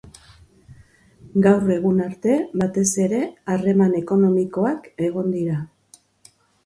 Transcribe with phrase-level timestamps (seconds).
[1.47, 3.19] Gaur egun arte, batez ere
[3.57, 5.61] harreman ekonomikoak egon dira.